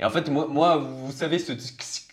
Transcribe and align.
Et 0.00 0.04
en 0.04 0.10
fait, 0.10 0.28
moi, 0.30 0.78
vous 0.78 1.12
savez, 1.12 1.38
ce 1.38 1.52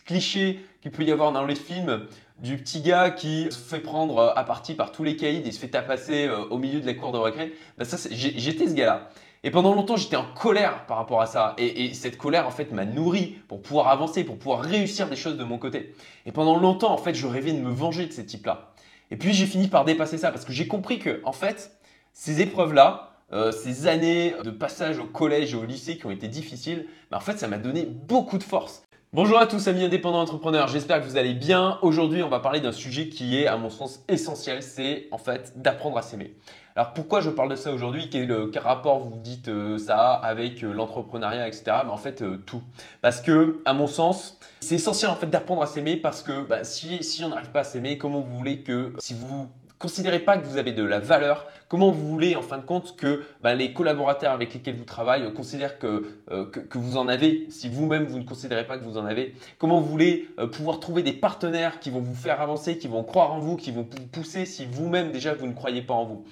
cliché 0.05 0.59
qu'il 0.81 0.91
peut 0.91 1.03
y 1.03 1.11
avoir 1.11 1.31
dans 1.31 1.45
les 1.45 1.55
films 1.55 2.05
du 2.39 2.57
petit 2.57 2.81
gars 2.81 3.09
qui 3.09 3.47
se 3.49 3.57
fait 3.57 3.79
prendre 3.79 4.33
à 4.35 4.43
partie 4.43 4.75
par 4.75 4.91
tous 4.91 5.03
les 5.03 5.15
caïds 5.15 5.41
et 5.45 5.51
se 5.51 5.59
fait 5.59 5.69
tapasser 5.69 6.29
au 6.49 6.57
milieu 6.57 6.81
de 6.81 6.85
la 6.85 6.93
cour 6.93 7.11
de 7.11 7.17
récré, 7.17 7.53
ça, 7.81 7.97
j'étais 8.11 8.67
ce 8.67 8.73
gars-là. 8.73 9.09
Et 9.43 9.51
pendant 9.51 9.73
longtemps, 9.73 9.95
j'étais 9.95 10.17
en 10.17 10.25
colère 10.33 10.85
par 10.87 10.97
rapport 10.97 11.21
à 11.21 11.25
ça. 11.25 11.55
Et, 11.57 11.93
cette 11.93 12.17
colère, 12.17 12.47
en 12.47 12.51
fait, 12.51 12.73
m'a 12.73 12.83
nourri 12.83 13.37
pour 13.47 13.61
pouvoir 13.61 13.87
avancer, 13.87 14.25
pour 14.25 14.37
pouvoir 14.37 14.61
réussir 14.61 15.07
des 15.07 15.15
choses 15.15 15.37
de 15.37 15.43
mon 15.43 15.57
côté. 15.57 15.95
Et 16.25 16.33
pendant 16.33 16.59
longtemps, 16.59 16.91
en 16.91 16.97
fait, 16.97 17.13
je 17.13 17.25
rêvais 17.25 17.53
de 17.53 17.61
me 17.61 17.69
venger 17.69 18.07
de 18.07 18.11
ces 18.11 18.25
types-là. 18.25 18.73
Et 19.11 19.15
puis, 19.15 19.33
j'ai 19.33 19.45
fini 19.45 19.69
par 19.69 19.85
dépasser 19.85 20.17
ça 20.17 20.31
parce 20.31 20.43
que 20.43 20.51
j'ai 20.51 20.67
compris 20.67 20.99
que, 20.99 21.21
en 21.23 21.31
fait, 21.31 21.79
ces 22.11 22.41
épreuves-là, 22.41 23.16
euh, 23.33 23.51
ces 23.51 23.87
années 23.87 24.33
de 24.43 24.51
passage 24.51 24.99
au 24.99 25.05
collège 25.05 25.53
et 25.53 25.57
au 25.57 25.65
lycée 25.65 25.97
qui 25.97 26.05
ont 26.05 26.11
été 26.11 26.27
difficiles, 26.27 26.85
ben, 27.11 27.17
en 27.17 27.21
fait, 27.21 27.37
ça 27.37 27.47
m'a 27.47 27.57
donné 27.57 27.85
beaucoup 27.85 28.37
de 28.37 28.43
force. 28.43 28.83
Bonjour 29.13 29.39
à 29.39 29.47
tous 29.47 29.69
amis 29.69 29.85
indépendants 29.85 30.19
entrepreneurs, 30.19 30.67
j'espère 30.67 30.99
que 30.99 31.05
vous 31.05 31.15
allez 31.15 31.33
bien. 31.33 31.79
Aujourd'hui, 31.81 32.23
on 32.23 32.27
va 32.29 32.41
parler 32.41 32.59
d'un 32.59 32.73
sujet 32.73 33.07
qui 33.07 33.37
est 33.37 33.47
à 33.47 33.55
mon 33.55 33.69
sens 33.69 34.03
essentiel, 34.09 34.61
c'est 34.61 35.07
en 35.11 35.17
fait 35.17 35.53
d'apprendre 35.55 35.97
à 35.97 36.01
s'aimer. 36.01 36.35
Alors 36.75 36.93
pourquoi 36.93 37.21
je 37.21 37.29
parle 37.29 37.49
de 37.49 37.55
ça 37.55 37.71
aujourd'hui? 37.71 38.09
Quel, 38.11 38.31
rapport 38.57 38.99
vous 38.99 39.17
dites 39.17 39.47
euh, 39.47 39.77
ça 39.77 40.11
avec 40.11 40.63
euh, 40.63 40.73
l'entrepreneuriat, 40.73 41.47
etc. 41.47 41.77
Mais 41.85 41.91
en 41.91 41.97
fait, 41.97 42.21
euh, 42.21 42.37
tout. 42.45 42.61
Parce 43.01 43.21
que, 43.21 43.61
à 43.65 43.73
mon 43.73 43.87
sens, 43.87 44.37
c'est 44.59 44.75
essentiel 44.75 45.09
en 45.09 45.15
fait 45.15 45.27
d'apprendre 45.27 45.63
à 45.63 45.67
s'aimer 45.67 45.95
parce 45.95 46.21
que 46.21 46.45
bah, 46.45 46.63
si, 46.63 47.01
si 47.01 47.23
on 47.23 47.29
n'arrive 47.29 47.49
pas 47.49 47.61
à 47.61 47.63
s'aimer, 47.63 47.97
comment 47.97 48.19
vous 48.19 48.37
voulez 48.37 48.61
que 48.61 48.93
si 48.99 49.15
vous 49.15 49.47
considérez 49.79 50.19
pas 50.19 50.37
que 50.37 50.45
vous 50.45 50.57
avez 50.57 50.71
de 50.71 50.83
la 50.83 50.99
valeur, 50.99 51.47
comment 51.67 51.91
vous 51.91 52.07
voulez 52.07 52.35
en 52.35 52.41
fin 52.41 52.57
de 52.57 52.65
compte 52.65 52.95
que 52.95 53.23
bah, 53.41 53.53
les 53.53 53.73
collaborateurs 53.73 54.31
avec 54.31 54.53
lesquels 54.53 54.75
vous 54.75 54.85
travaillez 54.85 55.31
considèrent 55.33 55.79
que, 55.79 56.05
que, 56.51 56.77
vous 56.77 56.97
en 56.97 57.07
avez, 57.07 57.47
si 57.49 57.69
vous-même 57.69 58.05
vous 58.05 58.19
ne 58.19 58.23
considérez 58.23 58.65
pas 58.65 58.77
que 58.77 58.83
vous 58.83 58.97
en 58.97 59.05
avez, 59.05 59.35
comment 59.57 59.79
vous 59.79 59.89
voulez 59.89 60.27
pouvoir 60.51 60.79
trouver 60.79 61.03
des 61.03 61.13
partenaires 61.13 61.79
qui 61.79 61.89
vont 61.89 62.01
vous 62.01 62.15
faire 62.15 62.41
avancer, 62.41 62.77
qui 62.77 62.87
vont 62.87 63.03
croire 63.03 63.33
en 63.33 63.39
vous, 63.39 63.55
qui 63.55 63.71
vont 63.71 63.87
vous 63.89 64.07
pousser 64.07 64.45
si 64.45 64.65
vous-même 64.65 65.11
déjà 65.11 65.33
vous 65.33 65.47
ne 65.47 65.53
croyez 65.53 65.81
pas 65.81 65.93
en 65.93 66.05
vous. 66.05 66.25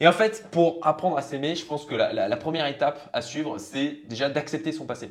Et 0.00 0.06
en 0.06 0.12
fait, 0.12 0.46
pour 0.50 0.78
apprendre 0.82 1.16
à 1.16 1.22
s'aimer, 1.22 1.56
je 1.56 1.64
pense 1.64 1.84
que 1.84 1.94
la, 1.94 2.36
première 2.36 2.66
étape 2.66 3.10
à 3.12 3.20
suivre, 3.20 3.58
c'est 3.58 4.02
déjà 4.08 4.30
d'accepter 4.30 4.72
son 4.72 4.86
passé. 4.86 5.10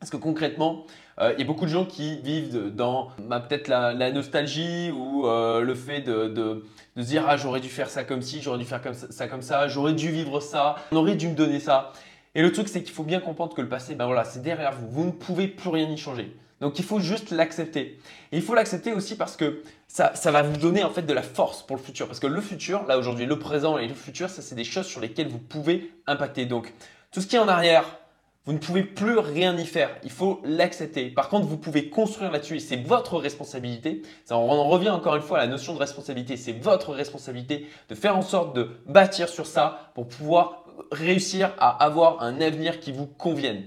Parce 0.00 0.10
que 0.10 0.16
concrètement, 0.16 0.86
euh, 1.20 1.34
il 1.34 1.40
y 1.40 1.42
a 1.42 1.46
beaucoup 1.46 1.66
de 1.66 1.70
gens 1.70 1.84
qui 1.84 2.20
vivent 2.22 2.74
dans 2.74 3.10
bah, 3.18 3.38
peut-être 3.38 3.68
la, 3.68 4.10
nostalgie 4.12 4.90
ou 4.90 5.26
euh, 5.26 5.60
le 5.60 5.74
fait 5.74 6.00
de, 6.00 6.28
de, 6.28 6.64
se 6.96 7.02
dire 7.02 7.26
ah 7.28 7.36
j'aurais 7.36 7.60
dû 7.60 7.68
faire 7.68 7.90
ça 7.90 8.02
comme 8.02 8.22
ci, 8.22 8.40
j'aurais 8.40 8.58
dû 8.58 8.64
faire 8.64 8.80
comme 8.80 8.94
ça, 8.94 9.28
comme 9.28 9.42
ça, 9.42 9.68
j'aurais 9.68 9.92
dû 9.92 10.10
vivre 10.10 10.40
ça, 10.40 10.76
on 10.90 10.96
aurait 10.96 11.16
dû 11.16 11.28
me 11.28 11.34
donner 11.34 11.60
ça. 11.60 11.92
Et 12.34 12.40
le 12.40 12.50
truc 12.50 12.68
c'est 12.68 12.82
qu'il 12.82 12.94
faut 12.94 13.02
bien 13.02 13.20
comprendre 13.20 13.54
que 13.54 13.60
le 13.60 13.68
passé, 13.68 13.94
ben 13.94 14.06
voilà, 14.06 14.24
c'est 14.24 14.40
derrière 14.40 14.72
vous, 14.72 14.88
vous 14.88 15.04
ne 15.04 15.10
pouvez 15.10 15.48
plus 15.48 15.68
rien 15.68 15.88
y 15.90 15.98
changer. 15.98 16.34
Donc 16.60 16.78
il 16.78 16.84
faut 16.84 17.00
juste 17.00 17.30
l'accepter. 17.30 17.98
Et 18.32 18.38
il 18.38 18.42
faut 18.42 18.54
l'accepter 18.54 18.94
aussi 18.94 19.16
parce 19.16 19.36
que 19.36 19.62
ça, 19.86 20.14
ça, 20.14 20.30
va 20.30 20.42
vous 20.42 20.56
donner 20.56 20.82
en 20.82 20.90
fait 20.90 21.02
de 21.02 21.12
la 21.12 21.22
force 21.22 21.62
pour 21.62 21.76
le 21.76 21.82
futur. 21.82 22.06
Parce 22.06 22.20
que 22.20 22.26
le 22.26 22.40
futur, 22.40 22.86
là 22.86 22.98
aujourd'hui, 22.98 23.26
le 23.26 23.38
présent 23.38 23.76
et 23.76 23.88
le 23.88 23.94
futur, 23.94 24.30
ça 24.30 24.40
c'est 24.40 24.54
des 24.54 24.64
choses 24.64 24.86
sur 24.86 25.00
lesquelles 25.00 25.28
vous 25.28 25.38
pouvez 25.38 25.90
impacter. 26.06 26.46
Donc 26.46 26.72
tout 27.12 27.20
ce 27.20 27.26
qui 27.26 27.36
est 27.36 27.40
en 27.40 27.48
arrière, 27.48 27.99
vous 28.46 28.52
ne 28.54 28.58
pouvez 28.58 28.82
plus 28.82 29.18
rien 29.18 29.56
y 29.56 29.66
faire. 29.66 29.90
Il 30.02 30.10
faut 30.10 30.40
l'accepter. 30.44 31.10
Par 31.10 31.28
contre, 31.28 31.46
vous 31.46 31.58
pouvez 31.58 31.90
construire 31.90 32.32
là-dessus 32.32 32.56
et 32.56 32.60
c'est 32.60 32.76
votre 32.76 33.18
responsabilité. 33.18 34.02
Ça, 34.24 34.36
on 34.38 34.68
revient 34.68 34.90
encore 34.90 35.16
une 35.16 35.22
fois 35.22 35.38
à 35.38 35.42
la 35.42 35.46
notion 35.46 35.74
de 35.74 35.78
responsabilité. 35.78 36.36
C'est 36.36 36.52
votre 36.52 36.92
responsabilité 36.92 37.66
de 37.88 37.94
faire 37.94 38.16
en 38.16 38.22
sorte 38.22 38.56
de 38.56 38.70
bâtir 38.86 39.28
sur 39.28 39.46
ça 39.46 39.92
pour 39.94 40.08
pouvoir 40.08 40.64
réussir 40.90 41.52
à 41.58 41.84
avoir 41.84 42.22
un 42.22 42.40
avenir 42.40 42.80
qui 42.80 42.92
vous 42.92 43.06
convienne. 43.06 43.64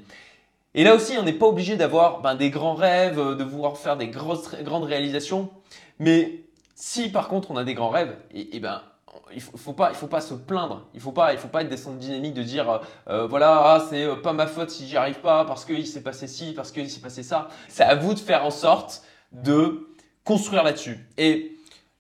Et 0.76 0.84
là 0.84 0.96
aussi, 0.96 1.18
on 1.20 1.24
n'est 1.24 1.34
pas 1.34 1.46
obligé 1.46 1.78
d'avoir 1.78 2.22
ben, 2.22 2.36
des 2.36 2.50
grands 2.50 2.74
rêves, 2.74 3.20
euh, 3.20 3.36
de 3.36 3.44
vouloir 3.44 3.78
faire 3.78 3.96
des 3.96 4.08
grosses, 4.08 4.56
grandes 4.64 4.86
réalisations. 4.86 5.52
Mais 6.00 6.44
si 6.76 7.10
par 7.10 7.28
contre 7.28 7.52
on 7.52 7.58
a 7.58 7.64
des 7.64 7.76
grands 7.76 7.90
rêves, 7.90 8.16
et, 8.34 8.60
ben, 8.60 8.82
il 9.32 9.38
ne 9.38 9.58
faut, 9.58 9.74
pas, 9.74 9.90
il 9.90 9.96
faut 9.96 10.08
pas 10.08 10.22
se 10.22 10.34
plaindre. 10.34 10.88
Il 10.94 11.00
faut, 11.00 11.12
pas, 11.12 11.34
il 11.34 11.40
faut 11.40 11.48
pas 11.48 11.62
être 11.62 11.70
des 11.70 11.78
centres 11.78 11.98
dynamiques 11.98 12.34
de 12.34 12.44
dire 12.44 12.70
euh, 12.70 12.78
euh, 13.08 13.28
voilà, 13.28 13.62
ah, 13.66 13.86
c'est 13.90 14.08
pas 14.22 14.34
ma 14.34 14.48
faute 14.48 14.70
si 14.70 14.88
j'y 14.88 14.98
arrive 14.98 15.20
pas 15.20 15.46
parce 15.46 15.66
qu'il 15.66 15.88
s'est 15.88 16.02
passé 16.04 16.28
ci, 16.28 16.54
parce 16.54 16.72
qu'il 16.72 16.90
s'est 16.90 17.02
passé 17.02 17.24
ça. 17.24 17.48
C'est 17.68 17.84
à 17.84 17.96
vous 17.96 18.14
de 18.14 18.20
faire 18.20 18.46
en 18.46 18.52
sorte 18.52 19.04
de 19.32 19.90
construire 20.24 20.64
là-dessus. 20.64 21.00
Et 21.18 21.53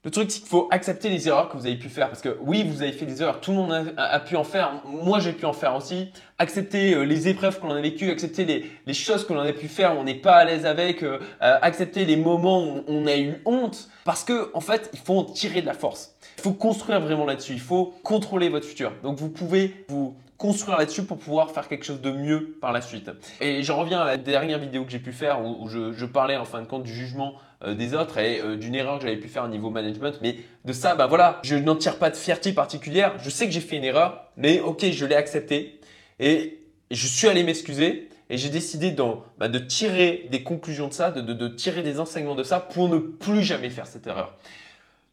le 0.04 0.12
truc, 0.12 0.30
c'est 0.32 0.40
qu'il 0.40 0.50
faut 0.50 0.68
accepter 0.70 1.08
les 1.10 1.30
erreurs 1.30 1.48
que 1.48 1.56
vous 1.56 1.66
avez 1.66 1.78
pu 1.78 1.88
faire. 1.88 2.10
Parce 2.10 2.22
que 2.22 2.38
oui, 2.42 2.64
vous 2.68 2.82
avez 2.82 2.92
fait 2.92 3.06
des 3.06 3.22
erreurs, 3.22 3.40
tout 3.40 3.52
le 3.52 3.58
monde 3.58 3.94
a, 3.96 4.20
pu 4.20 4.36
en 4.36 4.44
faire. 4.44 4.82
Moi, 4.86 5.22
j'ai 5.22 5.32
pu 5.32 5.46
en 5.46 5.54
faire 5.54 5.76
aussi. 5.76 6.12
Accepter 6.40 6.94
euh, 6.94 7.04
les 7.04 7.30
épreuves 7.30 7.60
qu'on 7.60 7.72
a 7.72 7.80
vécues, 7.80 8.12
accepter 8.12 8.44
les, 8.86 8.94
choses 8.94 9.26
que 9.26 9.32
l'on 9.32 9.40
a 9.40 9.54
pu 9.54 9.70
faire 9.70 9.96
où 9.96 10.00
on 10.00 10.04
n'est 10.04 10.14
pas 10.16 10.36
à 10.36 10.44
l'aise 10.46 10.66
avec, 10.66 11.04
euh, 11.04 11.20
euh, 11.42 11.58
accepter 11.62 12.04
les 12.04 12.18
moments 12.18 12.66
où 12.66 12.84
on 12.88 13.08
a 13.08 13.16
eu 13.16 13.42
honte. 13.46 13.88
Parce 14.04 14.26
que, 14.26 14.52
en 14.54 14.60
fait, 14.60 14.90
il 14.92 15.00
faut 15.00 15.20
en 15.20 15.24
tirer 15.24 15.62
de 15.62 15.68
la 15.68 15.74
force. 15.74 16.16
Il 16.38 16.42
faut 16.42 16.54
construire 16.54 17.00
vraiment 17.00 17.26
là-dessus. 17.26 17.54
Il 17.54 17.62
faut 17.62 17.94
contrôler 18.04 18.50
votre 18.50 18.66
futur. 18.68 18.92
Donc, 19.04 19.18
vous 19.18 19.30
pouvez 19.30 19.86
vous 19.88 20.18
construire 20.44 20.78
là-dessus 20.78 21.04
pour 21.04 21.18
pouvoir 21.18 21.52
faire 21.52 21.70
quelque 21.70 21.86
chose 21.86 22.02
de 22.02 22.12
mieux 22.12 22.58
par 22.60 22.74
la 22.74 22.82
suite. 22.82 23.10
Et 23.40 23.64
je 23.64 23.72
reviens 23.72 24.02
à 24.02 24.06
la 24.06 24.18
dernière 24.18 24.60
vidéo 24.60 24.84
que 24.84 24.92
j'ai 24.92 25.00
pu 25.00 25.14
faire 25.14 25.40
où, 25.42 25.70
je, 25.70 26.06
parlais 26.06 26.36
en 26.36 26.44
fin 26.44 26.62
de 26.62 26.68
compte 26.68 26.84
du 26.84 26.94
jugement 26.94 27.36
des 27.74 27.94
autres 27.94 28.18
et 28.18 28.42
euh, 28.42 28.58
d'une 28.58 28.76
erreur 28.76 29.00
que 29.00 29.06
j'avais 29.06 29.18
pu 29.18 29.28
faire 29.28 29.46
au 29.46 29.48
niveau 29.48 29.70
management. 29.70 30.20
Mais 30.22 30.38
de 30.66 30.74
ça, 30.74 30.96
bah 30.96 31.08
voilà, 31.08 31.40
je 31.44 31.56
n'en 31.56 31.76
tire 31.76 31.98
pas 31.98 32.10
de 32.10 32.16
fierté 32.16 32.54
particulière. 32.54 33.16
Je 33.24 33.30
sais 33.30 33.46
que 33.46 33.52
j'ai 33.52 33.62
fait 33.62 33.78
une 33.78 33.84
erreur, 33.84 34.30
mais 34.38 34.60
ok, 34.60 34.86
je 34.92 35.06
l'ai 35.06 35.16
accepté 35.16 35.80
et 36.20 36.60
je 36.92 37.08
suis 37.08 37.28
allé 37.28 37.44
m'excuser. 37.44 38.10
Et 38.30 38.38
j'ai 38.38 38.50
décidé 38.50 38.96
bah, 39.38 39.48
de 39.48 39.60
tirer 39.60 40.28
des 40.32 40.44
conclusions 40.44 40.88
de 40.88 40.94
ça, 40.94 41.12
de, 41.12 41.22
de 41.22 41.48
tirer 41.50 41.84
des 41.84 42.00
enseignements 42.00 42.36
de 42.36 42.44
ça 42.44 42.60
pour 42.60 42.90
ne 42.90 42.98
plus 42.98 43.44
jamais 43.44 43.70
faire 43.70 43.86
cette 43.86 44.08
erreur. 44.08 44.36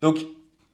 Donc, 0.00 0.18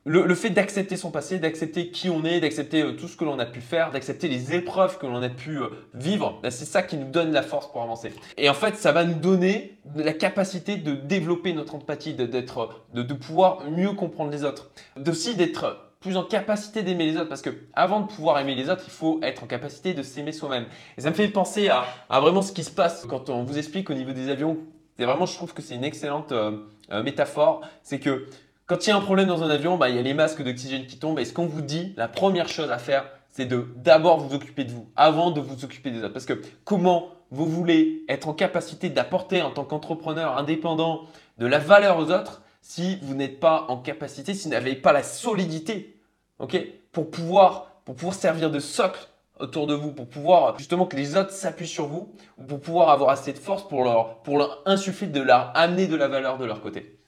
le, 0.07 0.35
fait 0.37 0.51
d'accepter 0.51 0.97
son 0.97 1.11
passé, 1.11 1.41
d'accepter 1.41 1.89
qui 1.89 2.09
on 2.09 2.25
est, 2.25 2.41
d'accepter 2.41 2.83
euh, 2.83 2.93
tout 2.93 3.09
ce 3.09 3.17
que 3.17 3.25
l'on 3.25 3.41
a 3.41 3.45
pu 3.45 3.61
faire, 3.61 3.91
d'accepter 3.91 4.29
les 4.29 4.55
épreuves 4.55 4.99
que 4.99 5.07
l'on 5.07 5.21
a 5.21 5.29
pu 5.29 5.59
euh, 5.59 5.69
vivre, 5.95 6.39
ben, 6.43 6.51
c'est 6.51 6.65
ça 6.65 6.85
qui 6.85 6.97
nous 6.97 7.11
donne 7.11 7.33
la 7.33 7.43
force 7.43 7.71
pour 7.73 7.83
avancer. 7.83 8.13
Et 8.39 8.49
en 8.49 8.55
fait, 8.55 8.77
ça 8.77 8.93
va 8.93 9.05
nous 9.05 9.19
donner 9.19 9.79
la 9.97 10.13
capacité 10.13 10.77
de 10.77 10.95
développer 10.95 11.53
notre 11.53 11.75
empathie, 11.75 12.15
de, 12.15 12.25
de, 12.25 13.15
pouvoir 13.15 13.69
mieux 13.69 13.93
comprendre 13.93 14.31
les 14.31 14.45
autres, 14.45 14.71
aussi 15.07 15.35
d'être 15.35 15.83
plus 15.99 16.17
en 16.17 16.23
capacité 16.23 16.85
d'aimer 16.85 17.07
les 17.07 17.17
autres 17.17 17.29
parce 17.29 17.43
que 17.43 17.51
avant 17.73 18.01
de 18.01 18.07
pouvoir 18.07 18.39
aimer 18.39 18.55
les 18.55 18.71
autres, 18.71 18.85
il 18.87 18.93
faut 18.93 19.19
être 19.23 19.43
en 19.43 19.47
capacité 19.47 19.93
de 19.93 20.05
s'aimer 20.05 20.31
soi-même. 20.31 20.67
Et 20.97 21.01
ça 21.01 21.11
me 21.11 21.15
fait 21.15 21.27
penser 21.27 21.69
à, 21.69 21.85
vraiment 22.21 22.43
ce 22.43 22.53
qui 22.53 22.63
se 22.63 22.71
passe 22.71 23.07
quand 23.09 23.29
on 23.29 23.43
vous 23.43 23.59
explique 23.59 23.91
au 23.91 23.95
niveau 23.95 24.13
des 24.13 24.29
avions. 24.29 24.59
C'est 24.97 25.05
vraiment, 25.05 25.27
je 25.27 25.35
trouve 25.35 25.53
que 25.53 25.63
c'est 25.63 25.75
une 25.75 25.85
excellente 25.85 26.31
euh, 26.31 26.59
métaphore. 27.03 27.63
C'est 27.83 27.99
que 27.99 28.27
quand 28.67 28.87
il 28.87 28.91
y 28.91 28.93
a 28.93 28.97
un 28.97 29.01
problème 29.01 29.29
dans 29.29 29.43
un 29.43 29.51
avion, 29.51 29.77
bah, 29.77 29.89
il 29.89 29.97
y 29.97 29.99
a 29.99 30.03
les 30.03 30.15
masques 30.15 30.43
d'oxygène 30.43 30.87
qui 30.87 30.99
tombent. 30.99 31.19
Et 31.21 31.25
ce 31.25 31.33
qu'on 31.33 31.47
vous 31.47 31.63
dit, 31.63 31.95
la 31.97 32.09
première 32.09 32.49
chose 32.49 32.71
à 32.71 32.79
faire, 32.79 33.09
c'est 33.31 33.47
de 33.47 33.69
d'abord 33.77 34.19
vous 34.19 34.35
occuper 34.35 34.65
de 34.65 34.73
vous 34.73 34.91
avant 34.97 35.31
de 35.31 35.41
vous 35.41 35.65
occuper 35.65 35.91
des 35.91 35.99
autres. 36.03 36.13
Parce 36.13 36.27
que 36.27 36.41
comment 36.65 37.11
vous 37.31 37.47
voulez 37.47 38.05
être 38.09 38.29
en 38.29 38.35
capacité 38.35 38.89
d'apporter 38.89 39.43
en 39.43 39.51
tant 39.51 39.65
qu'entrepreneur 39.65 40.37
indépendant 40.37 41.03
de 41.39 41.47
la 41.47 41.59
valeur 41.59 41.99
aux 41.99 42.11
autres 42.11 42.43
si 42.61 42.99
vous 43.03 43.15
n'êtes 43.15 43.39
pas 43.39 43.67
en 43.69 43.77
capacité, 43.77 44.35
si 44.35 44.45
vous 44.45 44.51
n'avez 44.51 44.75
pas 44.75 44.93
la 44.93 45.05
solidité, 45.05 46.01
ok, 46.41 46.59
pour 46.91 47.11
pouvoir 47.11 47.83
pour 47.85 47.95
pouvoir 47.95 48.15
servir 48.15 48.51
de 48.51 48.59
socle 48.59 49.07
autour 49.39 49.69
de 49.69 49.75
vous, 49.75 49.93
pour 49.93 50.09
pouvoir 50.09 50.59
justement 50.59 50.87
que 50.87 50.97
les 50.97 51.17
autres 51.17 51.31
s'appuient 51.31 51.69
sur 51.69 51.87
vous, 51.87 52.13
ou 52.39 52.43
pour 52.43 52.61
pouvoir 52.61 52.89
avoir 52.89 53.11
assez 53.11 53.33
de 53.33 53.39
force 53.39 53.69
pour 53.69 53.85
leur 53.85 54.23
pour 54.23 54.39
leur 54.39 54.63
insuffler 54.67 55.07
de 55.07 55.21
leur 55.21 55.53
amener 55.57 55.87
de 55.87 55.95
la 55.95 56.09
valeur 56.09 56.39
de 56.39 56.45
leur 56.45 56.61
côté. 56.61 56.99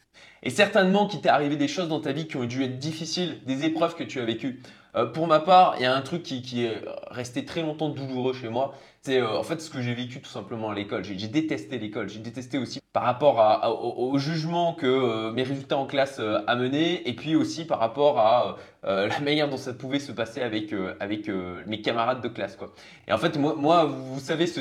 Et 0.43 0.50
certainement 0.50 1.06
qu'il 1.06 1.21
t'est 1.21 1.28
arrivé 1.28 1.56
des 1.56 1.69
choses 1.69 1.88
dans 1.88 2.00
ta 2.00 2.12
vie 2.12 2.26
qui 2.26 2.37
ont 2.37 2.44
dû 2.44 2.62
être 2.62 2.78
difficiles, 2.78 3.38
des 3.47 3.65
épreuves 3.65 3.94
que 3.94 4.04
tu 4.04 4.21
as 4.21 4.25
vécues. 4.25 4.60
Euh, 4.97 5.06
pour 5.06 5.26
ma 5.26 5.41
part, 5.41 5.75
il 5.78 5.82
y 5.82 5.87
a 5.87 5.94
un 5.94 6.00
truc 6.00 6.22
qui, 6.22 6.65
est 6.65 6.82
resté 7.10 7.44
très 7.44 7.62
longtemps 7.62 7.88
douloureux 7.88 8.32
chez 8.32 8.49
moi. 8.49 8.75
C'est 9.03 9.21
euh, 9.21 9.38
en 9.38 9.43
fait 9.43 9.60
ce 9.60 9.71
que 9.71 9.81
j'ai 9.81 9.94
vécu 9.94 10.21
tout 10.21 10.31
simplement 10.31 10.71
à 10.71 10.75
l'école. 10.75 11.04
J'ai 11.04 11.28
détesté 11.28 11.78
l'école. 11.78 12.09
J'ai 12.09 12.21
détesté 12.21 12.58
aussi 12.58 12.81
par 12.93 13.02
rapport 13.05 13.38
au, 13.96 14.19
jugement 14.19 14.73
que 14.73 14.87
euh, 14.87 15.32
mes 15.32 15.43
résultats 15.43 15.76
en 15.76 15.87
classe 15.87 16.20
amenaient 16.46 17.02
et 17.05 17.12
puis 17.14 17.37
aussi 17.37 17.64
par 17.64 17.79
rapport 17.79 18.19
à 18.19 18.56
la 18.84 19.20
manière 19.20 19.49
dont 19.49 19.56
ça 19.56 19.75
pouvait 19.75 19.99
se 19.99 20.12
passer 20.12 20.41
avec, 20.41 20.73
mes 21.67 21.82
camarades 21.82 22.23
de 22.23 22.29
classe. 22.29 22.56
Et 23.06 23.12
en 23.12 23.19
fait, 23.19 23.37
moi 23.37 23.84
vous 23.84 24.20
savez, 24.20 24.46
ce 24.46 24.61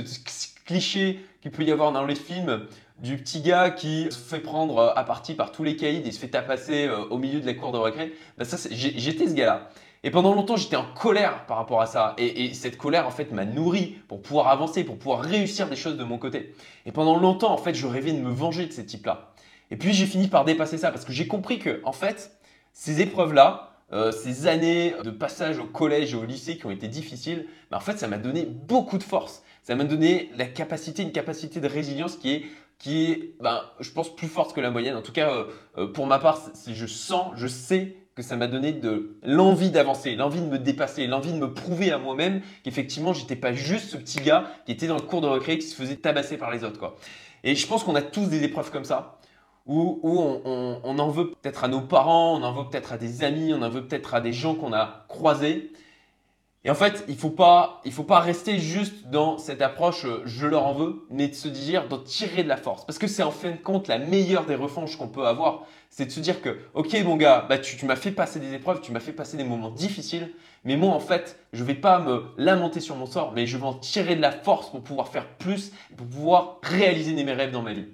cliché 0.65 1.19
qu'il 1.41 1.51
peut 1.51 1.63
y 1.63 1.71
avoir 1.71 1.91
dans 1.91 2.06
les 2.06 2.15
films 2.15 2.65
du 2.99 3.17
petit 3.17 3.41
gars 3.41 3.69
qui 3.69 4.07
se 4.11 4.17
fait 4.17 4.39
prendre 4.39 4.77
euh, 4.79 4.94
à 4.95 5.03
partie 5.03 5.33
par 5.33 5.51
tous 5.51 5.63
les 5.63 5.75
caïds 5.75 6.03
et 6.05 6.11
se 6.11 6.19
fait 6.19 6.29
tapasser 6.29 6.88
euh, 6.88 7.05
au 7.09 7.17
milieu 7.17 7.39
de 7.39 7.45
la 7.45 7.53
cour 7.53 7.71
de 7.71 7.77
récré, 7.77 8.13
ben 8.38 8.45
ça, 8.45 8.57
j'étais 8.71 9.27
ce 9.27 9.33
gars-là. 9.33 9.69
Et 10.03 10.11
pendant 10.11 10.33
longtemps, 10.33 10.55
j'étais 10.55 10.75
en 10.75 10.85
colère 10.94 11.45
par 11.47 11.57
rapport 11.57 11.81
à 11.81 11.85
ça. 11.85 12.13
Et, 12.17 12.53
cette 12.53 12.77
colère, 12.77 13.07
en 13.07 13.11
fait, 13.11 13.31
m'a 13.31 13.45
nourri 13.45 13.97
pour 14.07 14.21
pouvoir 14.21 14.47
avancer, 14.47 14.83
pour 14.83 14.97
pouvoir 14.97 15.21
réussir 15.21 15.67
des 15.67 15.75
choses 15.75 15.97
de 15.97 16.03
mon 16.03 16.17
côté. 16.17 16.53
Et 16.85 16.91
pendant 16.91 17.17
longtemps, 17.19 17.51
en 17.51 17.57
fait, 17.57 17.73
je 17.73 17.88
rêvais 17.88 18.13
de 18.13 18.21
me 18.21 18.29
venger 18.29 18.67
de 18.67 18.71
ces 18.71 18.85
types-là. 18.85 19.31
Et 19.71 19.75
puis, 19.75 19.94
j'ai 19.94 20.05
fini 20.05 20.27
par 20.27 20.45
dépasser 20.45 20.77
ça 20.77 20.91
parce 20.91 21.03
que 21.03 21.11
j'ai 21.11 21.27
compris 21.27 21.59
que, 21.59 21.81
en 21.83 21.91
fait, 21.91 22.39
ces 22.73 23.01
épreuves-là, 23.01 23.71
euh, 23.91 24.11
ces 24.11 24.47
années 24.47 24.94
de 25.03 25.09
passage 25.09 25.59
au 25.59 25.65
collège 25.65 26.13
et 26.13 26.17
au 26.17 26.25
lycée 26.25 26.57
qui 26.57 26.65
ont 26.65 26.71
été 26.71 26.88
difficiles, 26.88 27.47
ben, 27.71 27.77
en 27.77 27.81
fait, 27.81 27.97
ça 27.97 28.07
m'a 28.07 28.17
donné 28.17 28.45
beaucoup 28.45 28.97
de 28.97 29.03
force 29.03 29.44
Ça 29.63 29.75
m'a 29.75 29.83
donné 29.83 30.29
la 30.35 30.45
capacité, 30.45 31.03
une 31.03 31.11
capacité 31.11 31.59
de 31.59 31.67
résilience 31.67 32.17
qui 32.17 32.33
est, 32.33 32.44
qui 32.79 33.06
est 33.06 33.35
ben, 33.41 33.62
je 33.79 33.91
pense, 33.91 34.15
plus 34.15 34.27
forte 34.27 34.53
que 34.53 34.62
la 34.62 34.71
moyenne. 34.71 34.95
En 34.95 35.01
tout 35.01 35.12
cas, 35.12 35.31
euh, 35.31 35.45
euh, 35.77 35.88
pour 35.88 36.07
ma 36.07 36.19
part, 36.19 36.41
si 36.53 36.75
je 36.75 36.85
sens, 36.85 37.33
je 37.35 37.47
sais 37.47 37.95
que 38.15 38.24
ça 38.24 38.35
m'a 38.35 38.47
donné 38.47 38.74
de 38.74 39.18
l'envie 39.24 39.69
d'avancer, 39.69 40.15
l'envie 40.15 40.41
de 40.41 40.47
me 40.47 40.57
dépasser, 40.57 41.06
l'envie 41.06 41.33
de 41.33 41.38
me 41.38 41.53
prouver 41.53 41.91
à 41.91 42.00
moi-même 42.00 42.41
qu'effectivement, 42.63 43.13
j'étais 43.13 43.35
pas 43.35 43.53
juste 43.53 43.89
ce 43.89 43.97
petit 43.97 44.19
gars 44.19 44.50
qui 44.65 44.71
était 44.71 44.88
dans 44.88 44.95
le 44.95 45.01
cours 45.01 45.21
de 45.21 45.27
recré 45.27 45.59
qui 45.59 45.68
se 45.68 45.75
faisait 45.75 45.97
tabasser 45.97 46.38
par 46.38 46.50
les 46.50 46.63
autres. 46.63 46.79
Quoi. 46.79 46.95
Et 47.44 47.56
je 47.56 47.68
pense 47.68 47.83
qu'on 47.83 47.95
a 47.95 48.01
tous 48.01 48.25
des 48.25 48.44
épreuves 48.44 48.71
comme 48.71 48.85
ça 48.85 49.19
où, 49.68 50.00
on, 50.03 51.00
en 51.00 51.09
veut 51.09 51.31
peut-être 51.31 51.65
à 51.65 51.68
nos 51.68 51.81
parents, 51.81 52.39
on 52.39 52.44
en 52.44 52.53
veut 52.53 52.69
peut-être 52.69 52.94
à 52.94 52.97
des 52.97 53.23
amis, 53.23 53.53
on 53.53 53.62
en 53.62 53.69
veut 53.69 53.85
peut-être 53.85 54.15
à 54.15 54.21
des 54.21 54.31
gens 54.31 54.56
qu'on 54.56 54.73
a 54.73 55.06
croisés. 55.09 55.71
Et 56.63 56.69
en 56.69 56.75
fait, 56.75 57.06
il 57.07 57.15
faut, 57.15 57.30
pas, 57.30 57.81
faut 57.92 58.04
pas 58.04 58.19
rester 58.19 58.59
juste 58.59 59.07
dans 59.09 59.38
cette 59.38 59.62
approche 59.62 60.06
euh, 60.06 60.21
je 60.25 60.48
leur 60.48 60.65
en 60.65 60.74
veux, 60.74 61.06
mais 61.09 61.27
de 61.27 61.33
se 61.33 61.48
dire 61.48 61.88
d'en 61.88 62.00
tirer 62.00 62.44
de 62.44 62.50
la 62.50 62.57
force. 62.57 62.86
Parce 62.86 62.98
que 62.98 63.07
c'est 63.07 63.24
en 63.24 63.31
fin 63.31 63.51
de 63.51 63.57
compte 63.57 63.88
la 63.88 64.00
meilleure 64.00 64.45
des 64.45 64.56
revanches 64.56 64.98
qu'on 64.98 65.07
peut 65.07 65.25
avoir. 65.25 65.65
C'est 65.89 66.07
de 66.07 66.12
se 66.12 66.19
dire 66.19 66.42
que, 66.42 66.57
ok 66.74 66.94
mon 67.06 67.15
gars, 67.15 67.45
bah, 67.48 67.57
tu, 67.57 67.77
tu 67.77 67.86
m'as 67.86 67.95
fait 67.95 68.12
passer 68.12 68.39
des 68.39 68.54
épreuves, 68.54 68.81
tu 68.81 68.92
m'as 68.92 69.00
fait 69.00 69.13
passer 69.13 69.38
des 69.38 69.44
moments 69.44 69.69
difficiles, 69.69 70.33
mais 70.65 70.75
moi 70.75 70.94
en 70.94 71.00
fait, 71.00 71.39
je 71.54 71.63
vais 71.63 71.75
pas 71.75 72.00
me 72.00 72.25
lamenter 72.38 72.81
sur 72.81 72.95
mon 72.98 73.06
sort, 73.06 73.31
mais 73.33 73.45
je 73.45 73.56
vais 73.56 73.63
en 73.63 73.74
tirer 73.75 74.15
de 74.15 74.21
la 74.21 74.31
force 74.31 74.69
pour 74.69 74.81
pouvoir 74.81 75.07
faire 75.07 75.27
plus, 75.38 75.71
pour 75.95 76.07
pouvoir 76.07 76.59
réaliser 76.63 77.13
mes 77.13 77.31
rêves 77.31 77.51
dans 77.51 77.62
ma 77.62 77.74
vie. 77.74 77.86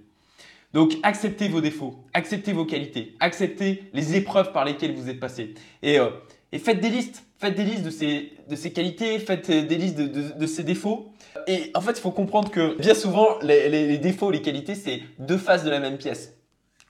Donc 0.74 0.94
acceptez 1.04 1.48
vos 1.48 1.62
défauts, 1.62 2.04
acceptez 2.14 2.54
vos 2.54 2.66
qualités, 2.66 3.16
acceptez 3.20 3.84
les 3.94 4.16
épreuves 4.16 4.52
par 4.52 4.66
lesquelles 4.66 4.96
vous 4.96 5.08
êtes 5.10 5.20
passé. 5.20 5.54
Et, 5.84 6.00
euh, 6.00 6.10
faites 6.60 6.80
des 6.80 6.90
listes, 6.90 7.24
faites 7.38 7.56
des 7.56 7.64
listes 7.64 7.84
de 7.84 7.90
ces, 7.90 8.32
de 8.50 8.70
qualités, 8.70 9.20
faites 9.20 9.50
des 9.50 9.76
listes 9.76 9.98
de, 9.98 10.38
de, 10.38 10.46
ces 10.46 10.64
défauts. 10.64 11.12
Et 11.48 11.72
en 11.74 11.82
fait, 11.82 11.92
il 11.92 12.02
faut 12.02 12.12
comprendre 12.12 12.52
que 12.52 12.78
bien 12.80 12.94
souvent, 12.94 13.40
les, 13.42 13.70
les, 13.70 13.98
défauts, 13.98 14.32
les 14.32 14.42
qualités, 14.42 14.76
c'est 14.76 15.02
deux 15.20 15.38
faces 15.38 15.64
de 15.64 15.70
la 15.70 15.80
même 15.80 15.98
pièce. 15.98 16.38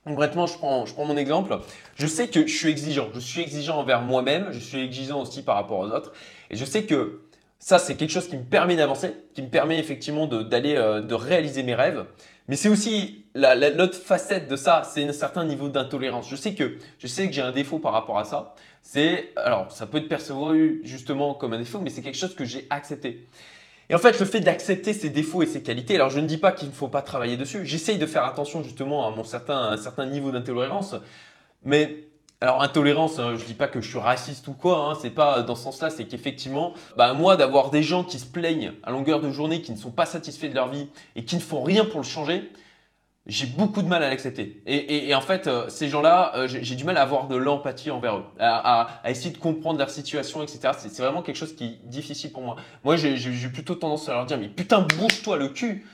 Concrètement, 0.06 0.48
je 0.48 0.57
prends, 0.57 0.86
je 0.86 0.94
prends 0.94 1.06
mon 1.06 1.15
exemple. 1.15 1.57
Je 1.95 2.07
sais 2.07 2.27
que 2.27 2.45
je 2.45 2.54
suis 2.54 2.69
exigeant. 2.69 3.07
Je 3.13 3.19
suis 3.19 3.42
exigeant 3.42 3.77
envers 3.77 4.01
moi-même. 4.01 4.50
Je 4.51 4.60
suis 4.60 4.81
exigeant 4.81 5.21
aussi 5.21 5.44
par 5.44 5.56
rapport 5.56 5.80
aux 5.80 5.88
autres. 5.88 6.12
Et 6.50 6.57
je 6.57 6.65
sais 6.65 6.83
que 6.83 7.21
ça, 7.57 7.80
c'est 7.80 7.95
quelque 7.95 8.12
chose 8.12 8.27
qui 8.27 8.36
me 8.36 8.44
permet 8.44 8.75
d'avancer, 8.75 9.13
qui 9.33 9.42
me 9.42 9.48
permet 9.48 9.80
effectivement 9.80 10.27
d'aller, 10.27 10.75
euh, 10.75 11.00
de 11.00 11.13
réaliser 11.13 11.63
mes 11.63 11.74
rêves. 11.74 12.06
Mais 12.48 12.56
c'est 12.56 12.69
aussi 12.69 13.25
l'autre 13.36 13.98
facette 13.98 14.50
de 14.50 14.56
ça, 14.56 14.84
c'est 14.84 15.07
un 15.07 15.13
certain 15.13 15.45
niveau 15.45 15.69
d'intolérance. 15.69 16.30
Je 16.30 16.36
sais 16.36 16.54
que 16.54 16.78
je 17.00 17.07
sais 17.07 17.28
que 17.28 17.34
j'ai 17.34 17.42
un 17.42 17.51
défaut 17.51 17.80
par 17.80 17.94
rapport 17.94 18.19
à 18.19 18.25
ça. 18.25 18.54
C'est 18.81 19.31
alors 19.38 19.72
ça 19.72 19.88
peut 19.88 19.98
être 19.98 20.10
perçu 20.10 20.81
justement 20.84 21.34
comme 21.34 21.54
un 21.54 21.57
défaut, 21.57 21.80
mais 21.80 21.90
c'est 21.90 22.01
quelque 22.01 22.18
chose 22.18 22.36
que 22.36 22.45
j'ai 22.45 22.68
accepté. 22.69 23.28
Et 23.90 23.95
en 23.95 23.98
fait, 23.98 24.19
le 24.19 24.25
fait 24.25 24.40
d'accepter 24.40 24.94
ses 24.94 25.10
défauts 25.10 25.44
et 25.44 25.45
ses 25.45 25.62
qualités, 25.62 25.95
alors 25.95 26.10
je 26.10 26.19
ne 26.19 26.28
dis 26.28 26.38
pas 26.38 26.51
qu'il 26.51 26.69
ne 26.69 26.74
faut 26.74 26.88
pas 26.88 27.01
travailler 27.01 27.38
dessus. 27.38 27.66
J'essaye 27.66 27.98
de 27.98 28.06
faire 28.06 28.24
attention 28.24 28.63
justement 28.63 29.07
à 29.07 29.12
mon 29.12 29.24
certain, 29.24 29.57
un 29.57 29.78
certain 29.78 30.06
niveau 30.06 30.31
d'intolérance, 30.31 30.96
mais 31.63 32.07
alors 32.44 32.62
intolérance, 32.62 33.19
hein, 33.19 33.38
je 33.38 33.45
dis 33.45 33.54
pas 33.54 33.69
que 33.69 33.80
je 33.80 33.88
suis 33.88 34.00
raciste 34.00 34.50
ou 34.50 34.51
quoi, 34.51 34.90
hein, 34.90 34.98
c'est 35.01 35.12
pas 35.12 35.44
dans 35.44 35.56
ce 35.56 35.63
sens-là, 35.63 35.90
c'est 35.90 36.04
qu'effectivement, 36.04 36.74
bah, 36.98 37.13
moi 37.13 37.38
d'avoir 37.38 37.69
des 37.69 37.84
gens 37.84 38.04
qui 38.04 38.19
se 38.19 38.25
plaignent 38.25 38.74
à 38.84 38.92
longueur 38.92 39.22
de 39.22 39.31
journée, 39.31 39.62
qui 39.62 39.72
ne 39.72 39.78
sont 39.78 39.92
pas 39.92 40.06
satisfaits 40.06 40.48
de 40.48 40.56
leur 40.56 40.68
vie 40.68 40.90
et 41.16 41.24
qui 41.24 41.38
ne 41.38 41.40
font 41.40 41.63
rien 41.63 41.86
pour 41.86 42.01
le 42.01 42.06
changer, 42.06 42.51
j'ai 43.28 43.45
beaucoup 43.45 43.81
de 43.81 43.88
mal 43.88 44.04
à 44.04 44.10
l'accepter. 44.10 44.62
Et, 44.66 45.16
en 45.16 45.22
fait, 45.22 45.48
euh, 45.48 45.69
ces 45.69 45.88
gens-là, 45.88 46.34
euh, 46.36 46.48
j'ai 46.50 46.75
du 46.75 46.84
mal 46.84 46.98
à 46.98 47.04
avoir 47.04 47.30
de 47.30 47.38
l'empathie 47.38 47.92
envers 47.92 48.18
eux, 48.18 48.25
à, 48.42 48.89
essayer 49.06 49.31
de 49.31 49.38
comprendre 49.38 49.80
leur 49.80 49.89
situation, 49.89 50.44
etc. 50.44 50.74
C'est 50.78 51.01
vraiment 51.01 51.22
quelque 51.22 51.38
chose 51.38 51.56
qui 51.56 51.63
est 51.63 51.88
difficile 51.88 52.34
pour 52.34 52.42
moi. 52.42 52.57
Moi, 52.84 52.98
j'ai 52.98 53.48
plutôt 53.48 53.75
tendance 53.75 54.10
à 54.10 54.16
leur 54.16 54.25
dire, 54.25 54.38
mais 54.38 54.50
putain, 54.50 54.81
bouge-toi 54.81 55.38
le 55.38 55.48
cul. 55.48 55.86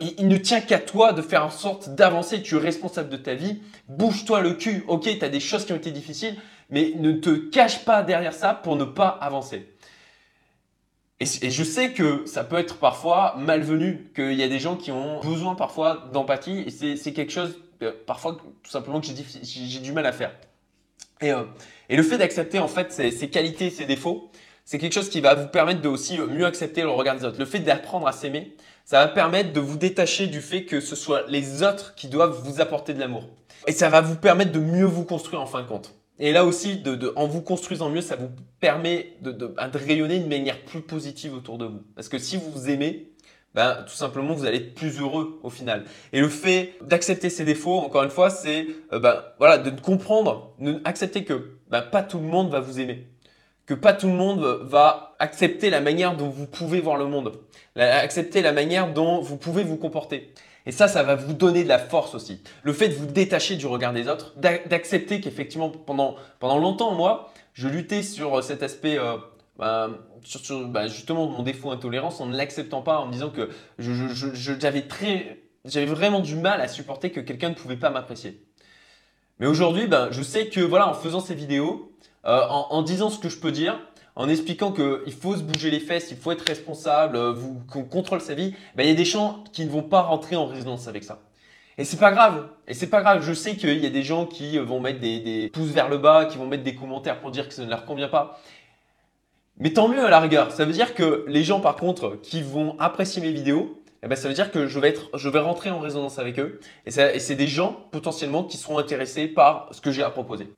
Il, 0.00 0.28
ne 0.28 0.36
tient 0.36 0.60
qu'à 0.60 0.78
toi 0.78 1.12
de 1.12 1.22
faire 1.22 1.44
en 1.44 1.50
sorte 1.50 1.94
d'avancer. 1.94 2.42
Tu 2.42 2.56
es 2.56 2.58
responsable 2.58 3.08
de 3.08 3.16
ta 3.16 3.34
vie. 3.34 3.60
Bouge-toi 3.88 4.40
le 4.40 4.54
cul. 4.54 4.84
Ok, 4.88 5.04
tu 5.04 5.24
as 5.24 5.28
des 5.28 5.40
choses 5.40 5.64
qui 5.64 5.72
ont 5.72 5.76
été 5.76 5.90
difficiles, 5.90 6.36
mais 6.70 6.92
ne 6.96 7.12
te 7.12 7.30
cache 7.30 7.84
pas 7.84 8.02
derrière 8.02 8.34
ça 8.34 8.54
pour 8.54 8.76
ne 8.76 8.84
pas 8.84 9.08
avancer. 9.08 9.68
Et, 11.18 11.50
je 11.50 11.64
sais 11.64 11.92
que 11.92 12.26
ça 12.26 12.44
peut 12.44 12.58
être 12.58 12.76
parfois 12.76 13.36
malvenu, 13.38 14.10
qu'il 14.14 14.34
y 14.34 14.42
a 14.42 14.48
des 14.48 14.58
gens 14.58 14.76
qui 14.76 14.92
ont 14.92 15.20
besoin 15.20 15.54
parfois 15.54 16.10
d'empathie, 16.12 16.64
et 16.66 16.96
c'est 16.96 17.12
quelque 17.14 17.32
chose, 17.32 17.58
euh, 17.82 17.92
parfois, 18.06 18.36
tout 18.62 18.70
simplement, 18.70 19.00
que 19.00 19.06
j'ai 19.06 19.80
du 19.80 19.92
mal 19.92 20.04
à 20.04 20.12
faire. 20.12 20.32
Et, 21.22 21.32
euh, 21.32 21.44
et 21.88 21.96
le 21.96 22.02
fait 22.02 22.18
d'accepter 22.18 22.58
en 22.58 22.68
fait 22.68 22.92
ses, 22.92 23.10
ses, 23.10 23.30
qualités, 23.30 23.70
ses 23.70 23.86
défauts, 23.86 24.30
c'est 24.66 24.76
quelque 24.78 24.92
chose 24.92 25.08
qui 25.08 25.22
va 25.22 25.34
vous 25.34 25.48
permettre 25.48 25.80
de 25.80 25.88
aussi 25.88 26.18
mieux 26.18 26.44
accepter 26.44 26.82
le 26.82 26.90
regard 26.90 27.16
des 27.16 27.24
autres. 27.24 27.38
Le 27.38 27.46
fait 27.46 27.60
d'apprendre 27.60 28.06
à 28.06 28.12
s'aimer, 28.12 28.54
ça 28.86 29.00
va 29.00 29.08
permettre 29.08 29.52
de 29.52 29.58
vous 29.58 29.76
détacher 29.76 30.28
du 30.28 30.40
fait 30.40 30.64
que 30.64 30.80
ce 30.80 30.94
soit 30.94 31.24
les 31.28 31.64
autres 31.64 31.96
qui 31.96 32.06
doivent 32.06 32.40
vous 32.44 32.60
apporter 32.60 32.94
de 32.94 33.00
l'amour. 33.00 33.28
Et 33.66 33.72
ça 33.72 33.88
va 33.88 34.00
vous 34.00 34.14
permettre 34.14 34.52
de 34.52 34.60
mieux 34.60 34.84
vous 34.84 35.04
construire 35.04 35.42
en 35.42 35.46
fin 35.46 35.62
de 35.62 35.66
compte. 35.66 35.96
Et 36.20 36.32
là 36.32 36.44
aussi, 36.44 36.76
de, 36.76 37.12
en 37.16 37.26
vous 37.26 37.42
construisant 37.42 37.90
mieux, 37.90 38.00
ça 38.00 38.14
vous 38.14 38.30
permet 38.60 39.14
de, 39.22 39.32
de, 39.32 39.46
bah, 39.48 39.66
de, 39.68 39.76
rayonner 39.76 40.20
d'une 40.20 40.28
manière 40.28 40.64
plus 40.64 40.82
positive 40.82 41.34
autour 41.34 41.58
de 41.58 41.66
vous. 41.66 41.82
Parce 41.96 42.08
que 42.08 42.18
si 42.18 42.36
vous 42.36 42.48
vous 42.52 42.70
aimez, 42.70 43.10
ben, 43.54 43.82
tout 43.82 43.94
simplement, 43.94 44.34
vous 44.34 44.46
allez 44.46 44.58
être 44.58 44.74
plus 44.74 45.00
heureux 45.00 45.40
au 45.42 45.50
final. 45.50 45.84
Et 46.12 46.20
le 46.20 46.28
fait 46.28 46.74
d'accepter 46.80 47.28
ses 47.28 47.44
défauts, 47.44 47.78
encore 47.78 48.04
une 48.04 48.10
fois, 48.10 48.30
c'est 48.30 48.68
euh, 48.92 49.00
ben, 49.00 49.20
voilà, 49.38 49.58
de 49.58 49.80
comprendre, 49.80 50.54
d'accepter 50.60 51.24
que 51.24 51.58
ben, 51.68 51.82
pas 51.82 52.04
tout 52.04 52.18
le 52.18 52.26
monde 52.26 52.50
va 52.50 52.60
vous 52.60 52.78
aimer 52.78 53.08
que 53.66 53.74
pas 53.74 53.92
tout 53.92 54.06
le 54.06 54.14
monde 54.14 54.60
va 54.62 55.16
accepter 55.18 55.70
la 55.70 55.80
manière 55.80 56.16
dont 56.16 56.28
vous 56.28 56.46
pouvez 56.46 56.80
voir 56.80 56.96
le 56.96 57.06
monde, 57.06 57.32
accepter 57.76 58.40
la 58.40 58.52
manière 58.52 58.92
dont 58.92 59.20
vous 59.20 59.36
pouvez 59.36 59.64
vous 59.64 59.76
comporter. 59.76 60.32
Et 60.66 60.72
ça, 60.72 60.88
ça 60.88 61.04
va 61.04 61.14
vous 61.14 61.32
donner 61.32 61.62
de 61.62 61.68
la 61.68 61.78
force 61.78 62.14
aussi. 62.14 62.42
Le 62.64 62.72
fait 62.72 62.88
de 62.88 62.94
vous 62.94 63.06
détacher 63.06 63.56
du 63.56 63.66
regard 63.66 63.92
des 63.92 64.08
autres, 64.08 64.34
d'accepter 64.36 65.20
qu'effectivement, 65.20 65.70
pendant, 65.70 66.16
pendant 66.40 66.58
longtemps, 66.58 66.92
moi, 66.92 67.32
je 67.54 67.68
luttais 67.68 68.02
sur 68.02 68.42
cet 68.42 68.64
aspect, 68.64 68.98
euh, 68.98 69.16
bah, 69.58 69.90
sur, 70.24 70.66
bah, 70.66 70.88
justement 70.88 71.28
mon 71.28 71.44
défaut 71.44 71.70
intolérance 71.70 72.20
en 72.20 72.26
ne 72.26 72.36
l'acceptant 72.36 72.82
pas, 72.82 72.98
en 72.98 73.06
me 73.06 73.12
disant 73.12 73.30
que 73.30 73.48
j'avais 73.78 74.84
vraiment 75.86 76.20
du 76.20 76.34
mal 76.34 76.60
à 76.60 76.66
supporter 76.66 77.12
que 77.12 77.20
quelqu'un 77.20 77.50
ne 77.50 77.54
pouvait 77.54 77.76
pas 77.76 77.90
m'apprécier. 77.90 78.42
Mais 79.38 79.46
aujourd'hui, 79.46 79.86
ben, 79.86 80.08
je 80.10 80.22
sais 80.22 80.48
que 80.48 80.60
voilà, 80.60 80.88
en 80.88 80.94
faisant 80.94 81.20
ces 81.20 81.34
vidéos, 81.34 81.95
euh, 82.26 82.40
en, 82.48 82.82
disant 82.82 83.08
ce 83.08 83.18
que 83.18 83.28
je 83.28 83.38
peux 83.38 83.52
dire, 83.52 83.78
en 84.16 84.28
expliquant 84.28 84.72
qu'il 84.72 85.12
faut 85.12 85.36
se 85.36 85.42
bouger 85.42 85.70
les 85.70 85.80
fesses, 85.80 86.10
il 86.10 86.16
faut 86.16 86.32
être 86.32 86.46
responsable, 86.46 87.16
euh, 87.16 87.34
qu'on 87.70 87.84
contrôle 87.84 88.20
sa 88.20 88.34
vie, 88.34 88.54
ben, 88.74 88.82
il 88.82 88.88
y 88.88 88.92
a 88.92 88.96
des 88.96 89.04
gens 89.04 89.44
qui 89.52 89.64
ne 89.64 89.70
vont 89.70 89.82
pas 89.82 90.02
rentrer 90.02 90.34
en 90.34 90.46
résonance 90.46 90.88
avec 90.88 91.04
ça. 91.04 91.20
Et 91.78 91.84
c'est 91.84 91.98
pas 91.98 92.10
grave. 92.10 92.48
Et 92.66 92.74
c'est 92.74 92.86
pas 92.86 93.02
grave. 93.02 93.22
Je 93.22 93.32
sais 93.32 93.56
qu'il 93.56 93.78
y 93.78 93.86
a 93.86 93.90
des 93.90 94.02
gens 94.02 94.26
qui 94.26 94.58
vont 94.58 94.80
mettre 94.80 94.98
des, 94.98 95.50
pouces 95.52 95.68
vers 95.68 95.88
le 95.88 95.98
bas, 95.98 96.24
qui 96.24 96.38
vont 96.38 96.46
mettre 96.46 96.64
des 96.64 96.74
commentaires 96.74 97.20
pour 97.20 97.30
dire 97.30 97.48
que 97.48 97.54
ça 97.54 97.64
ne 97.64 97.70
leur 97.70 97.84
convient 97.84 98.08
pas. 98.08 98.40
Mais 99.58 99.72
tant 99.72 99.88
mieux 99.88 100.04
à 100.04 100.10
la 100.10 100.20
rigueur. 100.20 100.52
Ça 100.52 100.64
veut 100.64 100.72
dire 100.72 100.94
que 100.94 101.24
les 101.28 101.44
gens, 101.44 101.60
par 101.60 101.76
contre, 101.76 102.18
qui 102.22 102.42
vont 102.42 102.76
apprécier 102.78 103.20
mes 103.20 103.32
vidéos, 103.32 103.82
eh 104.02 104.08
ben, 104.08 104.16
ça 104.16 104.28
veut 104.28 104.34
dire 104.34 104.50
que 104.50 104.66
je 104.66 104.78
vais, 104.78 104.88
être, 104.88 105.10
je 105.14 105.28
vais 105.28 105.38
rentrer 105.38 105.70
en 105.70 105.78
résonance 105.78 106.18
avec 106.18 106.38
eux. 106.38 106.60
Et 106.86 106.90
c'est 106.90 107.34
des 107.34 107.46
gens 107.46 107.86
potentiellement 107.90 108.44
qui 108.44 108.56
seront 108.56 108.78
intéressés 108.78 109.28
par 109.28 109.68
ce 109.72 109.80
que 109.80 109.90
j'ai 109.90 110.02
à 110.02 110.10
proposer. 110.10 110.48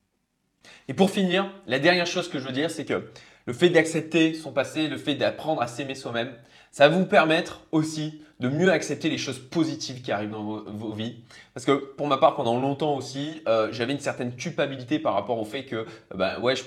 Et 0.88 0.94
pour 0.94 1.10
finir, 1.10 1.50
la 1.66 1.78
dernière 1.78 2.06
chose 2.06 2.28
que 2.28 2.38
je 2.38 2.46
veux 2.46 2.52
dire, 2.52 2.70
c'est 2.70 2.84
que 2.84 3.10
le 3.46 3.52
fait 3.52 3.70
d'accepter 3.70 4.34
son 4.34 4.52
passé, 4.52 4.88
le 4.88 4.98
fait 4.98 5.14
d'apprendre 5.14 5.62
à 5.62 5.66
s'aimer 5.66 5.94
soi-même, 5.94 6.32
ça 6.70 6.88
va 6.88 6.96
vous 6.96 7.06
permettre 7.06 7.62
aussi 7.72 8.22
de 8.40 8.48
mieux 8.48 8.70
accepter 8.70 9.10
les 9.10 9.18
choses 9.18 9.38
positives 9.38 10.02
qui 10.02 10.12
arrivent 10.12 10.30
dans 10.30 10.42
vos, 10.42 10.92
vies. 10.92 11.16
Parce 11.54 11.66
que 11.66 11.72
pour 11.72 12.06
ma 12.06 12.18
part, 12.18 12.36
pendant 12.36 12.60
longtemps 12.60 12.94
aussi, 12.94 13.42
euh, 13.48 13.68
j'avais 13.72 13.92
une 13.92 14.00
certaine 14.00 14.34
culpabilité 14.34 14.98
par 14.98 15.14
rapport 15.14 15.40
au 15.40 15.44
fait 15.44 15.64
que 15.64 15.86
bah, 16.14 16.38
ouais, 16.40 16.54
je, 16.54 16.62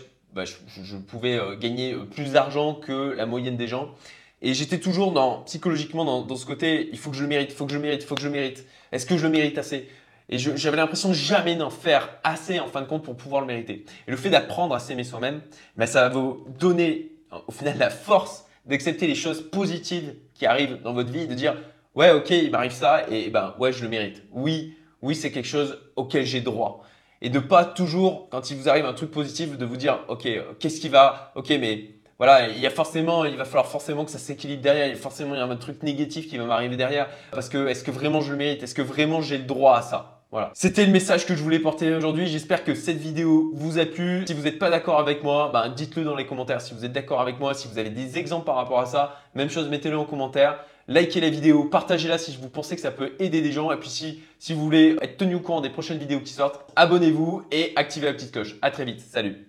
je, 0.84 0.98
pouvais 0.98 1.40
euh, 1.40 1.56
gagner 1.56 1.96
plus 2.14 2.34
d'argent 2.34 2.74
que 2.74 3.14
la 3.16 3.26
moyenne 3.26 3.58
des 3.58 3.68
gens. 3.68 3.94
Et 4.42 4.54
j'étais 4.54 4.80
toujours 4.80 5.14
psychologiquement 5.46 6.24
dans, 6.24 6.36
ce 6.36 6.46
côté, 6.46 6.90
il 6.92 6.98
faut 6.98 7.12
que 7.12 7.18
je 7.18 7.22
le 7.22 7.28
mérite, 7.28 7.52
il 7.52 7.56
faut 7.56 7.66
que 7.66 7.72
je 7.72 7.78
le 7.78 7.84
mérite, 7.84 8.02
il 8.02 8.08
faut 8.08 8.16
que 8.16 8.22
je 8.22 8.28
le 8.28 8.34
mérite. 8.34 8.66
Est-ce 8.92 9.06
que 9.06 9.16
je 9.16 9.24
le 9.24 9.30
mérite 9.30 9.58
assez? 9.58 9.88
Et 10.32 10.38
j'avais 10.38 10.78
l'impression 10.78 11.14
jamais 11.14 11.56
d'en 11.56 11.70
faire 11.70 12.10
assez 12.24 12.60
en 12.60 12.68
fin 12.68 12.82
de 12.82 12.88
compte 12.88 13.04
pour 13.04 13.16
pouvoir 13.16 13.42
le 13.42 13.48
mériter. 13.48 13.86
Et 14.08 14.12
le 14.12 14.18
fait 14.18 14.30
d'apprendre 14.30 14.74
à 14.74 14.80
s'aimer 14.80 15.04
soi-même, 15.04 15.42
ben, 15.76 15.86
ça 15.86 16.08
va 16.08 16.10
vous 16.10 16.46
donner 16.58 17.12
au 17.48 17.52
final 17.52 17.78
la 17.78 17.90
force 17.90 18.46
d'accepter 18.66 19.08
les 19.08 19.16
choses 19.16 19.42
positives 19.50 20.16
qui 20.34 20.46
arrivent 20.46 20.82
dans 20.82 20.94
votre 20.94 21.12
vie, 21.12 21.28
de 21.28 21.34
dire 21.34 21.56
ouais 21.96 22.12
ok 22.12 22.30
il 22.30 22.52
m'arrive 22.52 22.72
ça 22.72 23.04
et 23.10 23.30
ben 23.30 23.56
ouais 23.60 23.74
je 23.74 23.84
le 23.84 23.90
mérite. 23.90 24.24
Oui 24.32 24.78
oui 25.02 25.16
c'est 25.16 25.32
quelque 25.32 25.48
chose 25.48 25.80
auquel 25.96 26.26
j'ai 26.26 26.42
droit. 26.42 26.84
Et 27.22 27.30
de 27.30 27.40
pas 27.40 27.66
toujours 27.66 28.30
quand 28.30 28.52
il 28.52 28.58
vous 28.58 28.70
arrive 28.70 28.86
un 28.86 28.94
truc 28.94 29.12
positif 29.12 29.58
de 29.58 29.66
vous 29.66 29.78
dire 29.78 30.00
ok 30.08 30.28
qu'est-ce 30.60 30.80
qui 30.80 30.90
va? 30.90 31.32
Ok 31.36 31.50
mais 31.50 31.96
voilà, 32.18 32.50
il 32.50 32.60
y 32.60 32.68
a 32.68 32.70
forcément, 32.70 33.26
il 33.26 33.36
va 33.36 33.46
falloir 33.46 33.66
forcément 33.66 34.06
que 34.06 34.12
ça 34.12 34.20
s'équilibre 34.20 34.62
derrière. 34.62 34.88
Il 34.88 34.96
forcément 34.96 35.34
il 35.34 35.40
y 35.40 35.42
a 35.42 35.46
un 35.46 35.56
truc 35.56 35.82
négatif 35.82 36.30
qui 36.30 36.38
va 36.38 36.46
m'arriver 36.46 36.78
derrière 36.78 37.10
parce 37.32 37.50
que 37.50 37.68
est-ce 37.68 37.84
que 37.84 37.90
vraiment 37.90 38.22
je 38.22 38.32
le 38.32 38.38
mérite? 38.38 38.62
Est-ce 38.62 38.76
que 38.76 38.84
vraiment 38.84 39.22
j'ai 39.22 39.40
le 39.40 39.46
droit 39.46 39.78
à 39.78 39.82
ça? 39.82 40.21
Voilà. 40.32 40.52
C'était 40.54 40.86
le 40.86 40.94
message 40.94 41.26
que 41.26 41.36
je 41.36 41.44
voulais 41.44 41.60
porter 41.60 41.94
aujourd'hui. 41.94 42.26
J'espère 42.26 42.64
que 42.64 42.74
cette 42.74 42.98
vidéo 42.98 43.52
vous 43.54 43.80
a 43.80 43.86
plu. 43.86 44.24
Si 44.26 44.34
vous 44.34 44.44
n'êtes 44.44 44.60
pas 44.60 44.70
d'accord 44.70 44.98
avec 44.98 45.24
moi, 45.24 45.50
ben, 45.52 45.68
dites-le 45.68 46.06
dans 46.06 46.16
les 46.16 46.26
commentaires. 46.26 46.62
Si 46.62 46.74
vous 46.74 46.86
êtes 46.86 46.94
d'accord 46.94 47.20
avec 47.20 47.38
moi, 47.38 47.54
si 47.54 47.68
vous 47.68 47.78
avez 47.78 47.90
des 47.90 48.18
exemples 48.18 48.46
par 48.46 48.56
rapport 48.56 48.80
à 48.80 48.86
ça, 48.86 49.20
même 49.36 49.50
chose, 49.50 49.68
mettez-le 49.68 49.98
en 49.98 50.06
commentaire. 50.06 50.64
likez 50.88 51.20
la 51.20 51.30
vidéo, 51.30 51.66
partagez-la 51.66 52.18
si 52.18 52.38
vous 52.42 52.48
pensez 52.48 52.76
que 52.76 52.82
ça 52.82 52.92
peut 52.92 53.12
aider 53.20 53.42
des 53.42 53.52
gens. 53.52 53.74
Et 53.74 53.78
puis 53.78 53.90
si, 53.90 54.22
si 54.40 54.54
vous 54.54 54.62
voulez 54.64 54.96
être 55.02 55.18
tenu 55.18 55.36
au 55.36 55.42
courant 55.42 55.60
des 55.60 55.70
prochaines 55.70 55.98
vidéos 55.98 56.22
qui 56.22 56.32
sortent, 56.32 56.66
abonnez-vous 56.78 57.44
et 57.52 57.74
activez 57.76 58.08
la 58.08 58.14
petite 58.14 58.32
cloche. 58.32 58.56
À 58.62 58.72
très 58.72 58.86
vite. 58.86 59.02
Salut 59.02 59.48